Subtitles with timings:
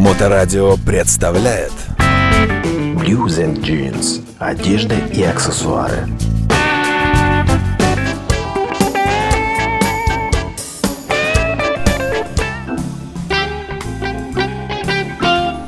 [0.00, 1.72] Моторадио представляет
[2.96, 4.24] Blues and Jeans.
[4.38, 6.08] Одежда и аксессуары.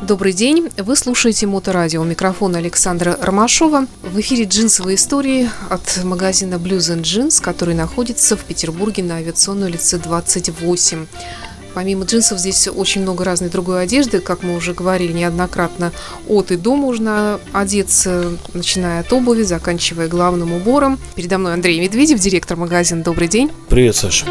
[0.08, 2.02] Добрый день, вы слушаете Моторадио.
[2.02, 3.86] Микрофон Александра Ромашова.
[4.02, 9.68] В эфире джинсовые истории от магазина Blues and Jeans, который находится в Петербурге на авиационной
[9.68, 11.06] улице 28.
[11.74, 15.92] Помимо джинсов здесь очень много разной другой одежды, как мы уже говорили неоднократно.
[16.28, 20.98] От и до можно одеться, начиная от обуви, заканчивая главным убором.
[21.14, 23.02] Передо мной Андрей Медведев, директор магазина.
[23.02, 23.50] Добрый день.
[23.68, 24.26] Привет, Саша.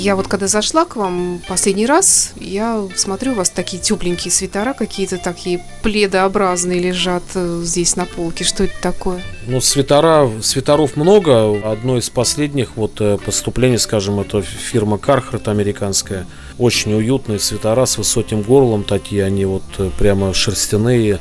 [0.00, 4.72] Я вот когда зашла к вам последний раз, я смотрю, у вас такие тепленькие свитера
[4.72, 8.42] какие-то такие пледообразные лежат э, здесь на полке.
[8.42, 9.22] Что это такое?
[9.46, 11.70] Ну, свитера, свитеров много.
[11.70, 16.26] Одно из последних вот э, поступлений, скажем, это фирма Carhartt американская.
[16.56, 19.22] Очень уютные свитера с высоким горлом такие.
[19.22, 21.18] Они вот э, прямо шерстяные,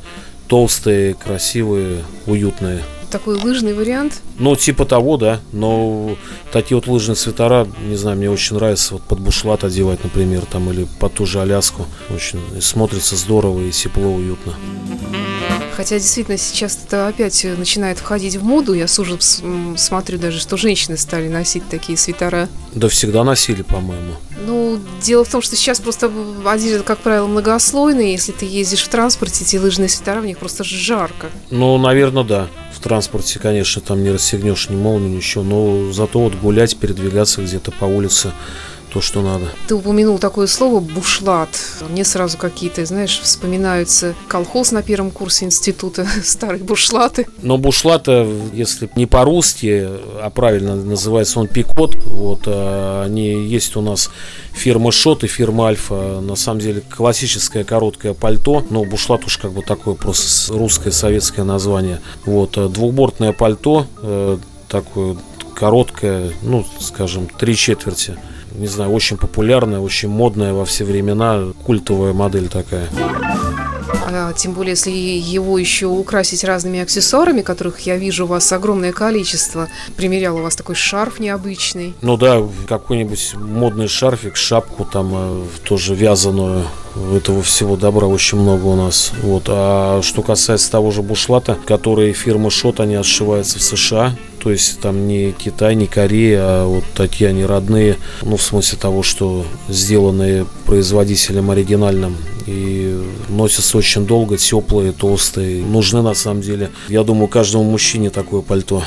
[0.48, 4.22] толстые, красивые, уютные такой лыжный вариант?
[4.38, 5.40] Ну, типа того, да.
[5.52, 6.16] Но
[6.52, 10.70] такие вот лыжные свитера, не знаю, мне очень нравится вот под бушлат одевать, например, там,
[10.72, 11.86] или под ту же Аляску.
[12.10, 14.54] Очень смотрится здорово и тепло, уютно.
[15.80, 18.74] Хотя действительно сейчас это опять начинает входить в моду.
[18.74, 22.50] Я с ужасом смотрю даже, что женщины стали носить такие свитера.
[22.74, 24.16] Да всегда носили, по-моему.
[24.46, 26.12] Ну, дело в том, что сейчас просто
[26.46, 28.08] одежда, как правило, многослойная.
[28.08, 31.28] Если ты ездишь в транспорте, эти лыжные свитера, в них просто жарко.
[31.50, 36.77] Ну, наверное, да транспорте, конечно, там не расстегнешь ни молнию, ничего, но зато вот гулять,
[36.77, 38.31] передвигаться где-то по улице
[38.90, 39.45] то, что надо.
[39.68, 41.50] Ты упомянул такое слово «бушлат».
[41.90, 47.28] Мне сразу какие-то, знаешь, вспоминаются колхоз на первом курсе института, старые бушлаты.
[47.42, 49.88] Но бушлата, если не по-русски,
[50.22, 54.09] а правильно называется он пикот, вот, а они есть у нас
[54.54, 56.20] фирма Шот и фирма Альфа.
[56.22, 61.44] На самом деле классическое короткое пальто, но бушлат уж как бы такое просто русское советское
[61.44, 62.02] название.
[62.26, 64.38] Вот, а двухбортное пальто, э,
[64.68, 65.18] такое
[65.56, 68.18] короткое, ну, скажем, три четверти
[68.56, 72.88] не знаю, очень популярная, очень модная во все времена, культовая модель такая.
[74.12, 78.92] А, тем более, если его еще украсить разными аксессуарами, которых я вижу у вас огромное
[78.92, 79.68] количество.
[79.96, 81.94] Примерял у вас такой шарф необычный.
[82.02, 86.66] Ну да, какой-нибудь модный шарфик, шапку там э, тоже вязаную.
[86.95, 89.11] Этого всего добра очень много у нас.
[89.22, 89.44] Вот.
[89.47, 94.16] А что касается того же бушлата, который фирма Шот, они отшиваются в США.
[94.41, 97.97] То есть там не Китай, не Корея, а вот такие они родные.
[98.22, 102.16] Ну, в смысле того, что сделанные производителем оригинальным.
[102.45, 105.63] И носятся очень долго, теплые, толстые.
[105.63, 106.71] Нужны на самом деле.
[106.88, 108.81] Я думаю, каждому мужчине такое пальто.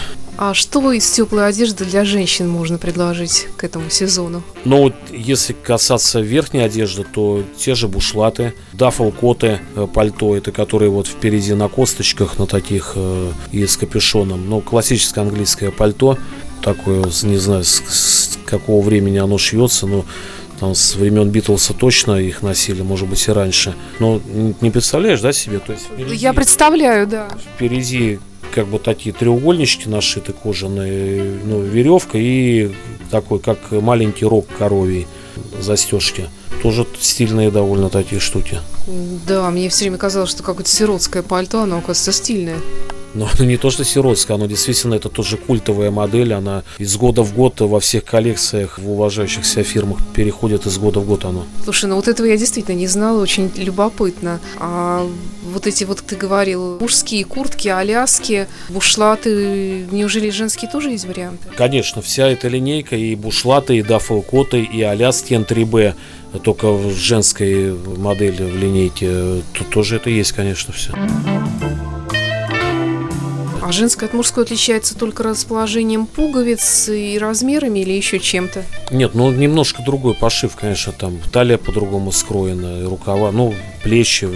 [0.44, 4.42] А что из теплой одежды для женщин можно предложить к этому сезону?
[4.64, 10.90] Ну, вот если касаться верхней одежды, то те же бушлаты, дафл-коты, э, пальто, это которые
[10.90, 14.50] вот впереди на косточках, на таких э, и с капюшоном.
[14.50, 16.18] Ну, классическое английское пальто,
[16.60, 20.04] такое, не знаю, с, с какого времени оно шьется, но
[20.58, 23.76] там с времен Битлса точно их носили, может быть и раньше.
[24.00, 24.20] Но
[24.60, 25.60] не представляешь, да, себе?
[25.60, 27.28] То есть впереди, Я представляю, да.
[27.54, 28.18] Впереди
[28.52, 32.72] как бы такие треугольнички нашиты кожаные, ну, веревка и
[33.10, 35.06] такой, как маленький рог коровий
[35.60, 36.28] застежки.
[36.62, 38.60] Тоже стильные довольно такие штуки.
[39.26, 42.58] Да, мне все время казалось, что какое-то сиротское пальто, оно, оказывается, стильное.
[43.14, 46.32] Но оно не то, что сиротское, оно действительно это тоже культовая модель.
[46.32, 51.06] Она из года в год во всех коллекциях в уважающихся фирмах переходит из года в
[51.06, 51.44] год оно.
[51.64, 54.40] Слушай, ну вот этого я действительно не знала, очень любопытно.
[54.58, 55.06] А
[55.44, 61.48] вот эти вот, ты говорил, мужские куртки, аляски, бушлаты, неужели женские тоже есть варианты?
[61.56, 65.94] Конечно, вся эта линейка и бушлаты, и дафл-коты, и аляски N3B
[66.42, 69.42] только в женской модели в линейке.
[69.52, 70.94] Тут тоже это есть, конечно, все.
[73.72, 78.66] А женское от мужской отличается только расположением пуговиц и размерами или еще чем-то?
[78.90, 84.28] Нет, ну немножко другой пошив, конечно, там талия по-другому скроена, рукава, ну плечи,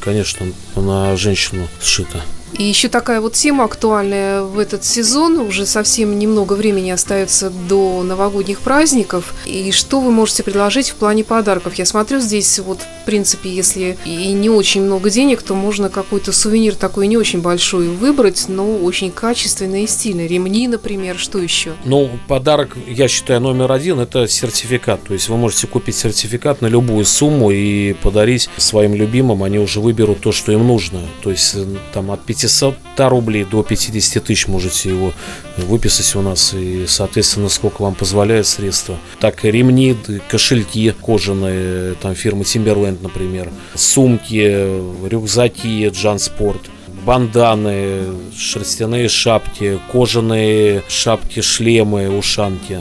[0.00, 2.20] конечно, на женщину сшито.
[2.58, 5.38] И еще такая вот тема актуальная в этот сезон.
[5.38, 9.34] Уже совсем немного времени остается до новогодних праздников.
[9.46, 11.74] И что вы можете предложить в плане подарков?
[11.74, 16.32] Я смотрю здесь вот, в принципе, если и не очень много денег, то можно какой-то
[16.32, 20.26] сувенир такой не очень большой выбрать, но очень качественный и стильный.
[20.26, 21.72] Ремни, например, что еще?
[21.84, 25.04] Ну, подарок, я считаю, номер один– это сертификат.
[25.04, 29.42] То есть вы можете купить сертификат на любую сумму и подарить своим любимым.
[29.42, 31.00] Они уже выберут то, что им нужно.
[31.22, 31.56] То есть
[31.92, 35.12] там от 5 500 рублей до 50 тысяч можете его
[35.56, 36.54] выписать у нас.
[36.54, 38.98] И, соответственно, сколько вам позволяет средства.
[39.20, 39.96] Так, ремни,
[40.30, 44.66] кошельки кожаные, там фирмы Timberland например, сумки,
[45.08, 46.62] рюкзаки, джанспорт–
[47.04, 52.80] банданы, шерстяные шапки, кожаные шапки, шлемы, ушанки.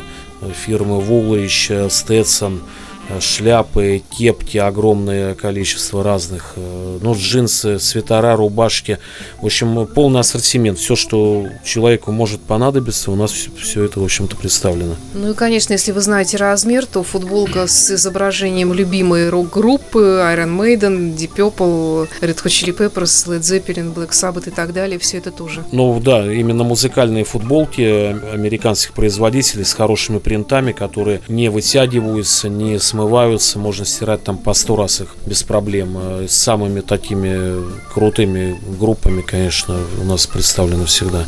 [0.65, 2.59] Фирмы Woolwich, Stetson–
[3.19, 8.99] шляпы, кепки, огромное количество разных, э, ну, джинсы, свитера, рубашки.
[9.41, 10.77] В общем, полный ассортимент.
[10.77, 14.95] Все, что человеку может понадобиться, у нас все это, в общем-то, представлено.
[15.13, 21.15] Ну и, конечно, если вы знаете размер, то футболка с изображением любимой рок-группы Iron Maiden,
[21.15, 25.31] Deep Purple, Red Hot Chili Peppers, Led Zeppelin, Black Sabbath и так далее, все это
[25.31, 25.63] тоже.
[25.71, 27.81] Ну да, именно музыкальные футболки
[28.33, 34.53] американских производителей с хорошими принтами, которые не вытягиваются, не смываются смываются, можно стирать там по
[34.53, 35.97] сто раз их без проблем.
[35.97, 37.63] Э, с самыми такими
[37.93, 41.25] крутыми группами, конечно, у нас представлено всегда.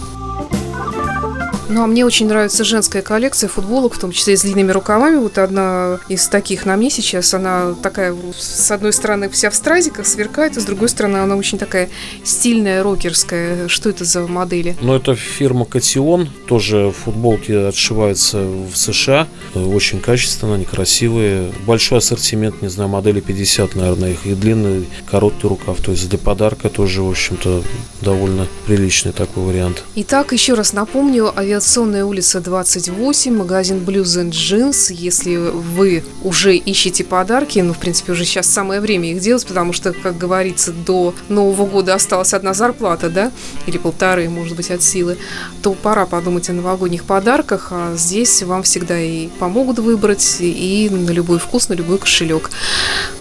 [1.72, 5.16] Ну, а мне очень нравится женская коллекция футболок, в том числе с длинными рукавами.
[5.16, 7.34] Вот одна из таких на мне сейчас.
[7.34, 11.58] Она такая, с одной стороны, вся в стразиках сверкает, а с другой стороны, она очень
[11.58, 11.90] такая
[12.26, 13.70] стильная, рокерская.
[13.70, 14.76] Что это за модели?
[14.82, 16.30] Ну, это фирма Катион.
[16.46, 19.30] Тоже футболки отшиваются в США.
[19.56, 21.54] Очень качественно, они красивые.
[21.66, 24.26] Большой ассортимент, не знаю, модели 50, наверное, их.
[24.26, 25.80] И длинный, короткий рукав.
[25.80, 27.64] То есть для подарка тоже, в общем-то,
[28.02, 29.84] довольно приличный такой вариант.
[29.96, 34.92] Итак, еще раз напомню, авиа Авиационная улица 28, магазин Blues and Jeans.
[34.92, 39.72] Если вы уже ищете подарки, ну, в принципе, уже сейчас самое время их делать, потому
[39.72, 43.32] что, как говорится, до Нового года осталась одна зарплата, да,
[43.68, 45.20] или полторы, может быть, от силы,
[45.62, 51.12] то пора подумать о новогодних подарках, а здесь вам всегда и помогут выбрать, и на
[51.12, 52.50] любой вкус, на любой кошелек.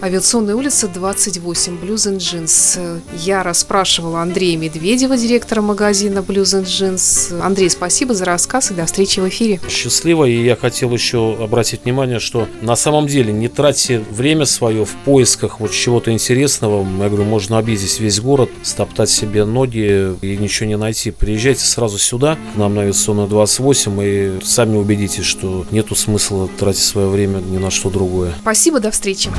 [0.01, 3.01] Авиационная улица 28, Blues and Jeans.
[3.23, 7.39] Я расспрашивала Андрея Медведева, директора магазина Blues and Jeans.
[7.39, 9.59] Андрей, спасибо за рассказ и до встречи в эфире.
[9.69, 14.85] Счастливо, и я хотел еще обратить внимание, что на самом деле не тратьте время свое
[14.85, 16.87] в поисках вот чего-то интересного.
[17.01, 21.11] Я говорю, можно обидеть весь город, стоптать себе ноги и ничего не найти.
[21.11, 26.83] Приезжайте сразу сюда, к нам на авиационную 28, и сами убедитесь, что нету смысла тратить
[26.83, 28.33] свое время ни на что другое.
[28.41, 29.29] Спасибо, до встречи.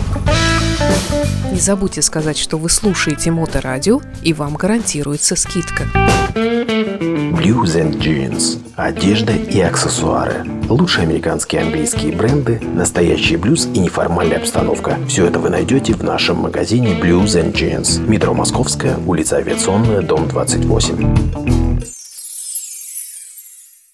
[1.50, 5.88] Не забудьте сказать, что вы слушаете Моторадио, и вам гарантируется скидка.
[7.32, 8.58] Blues and Jeans.
[8.76, 10.44] Одежда и аксессуары.
[10.68, 14.98] Лучшие американские и английские бренды, настоящий блюз и неформальная обстановка.
[15.08, 18.06] Все это вы найдете в нашем магазине Blues and Jeans.
[18.06, 21.61] Метро Московская, улица Авиационная, дом 28.